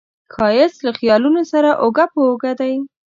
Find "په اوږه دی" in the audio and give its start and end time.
2.13-2.73